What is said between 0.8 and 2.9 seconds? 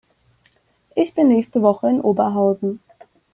Ich bin nächste Woche in Oberhausen